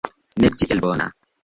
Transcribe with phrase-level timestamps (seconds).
[0.43, 1.11] Ne tiel bona.